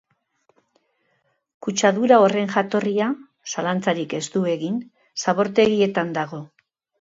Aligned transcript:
Kutsadura 1.67 2.17
horren 2.23 2.49
jatorria, 2.53 3.09
zalantzarik 3.51 4.17
ez 4.21 4.23
du 4.37 4.43
egin, 4.55 4.81
zabortegietan 5.27 6.17
dago. 6.19 6.43